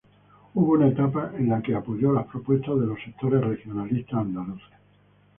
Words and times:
Hubo 0.55 0.71
una 0.73 0.87
etapa 0.87 1.31
en 1.37 1.61
que 1.61 1.75
apoyó 1.75 2.11
las 2.11 2.25
propuestas 2.25 2.73
de 2.79 2.87
los 2.87 2.99
sectores 3.03 3.39
regionalistas 3.39 4.15
andaluces. 4.21 4.65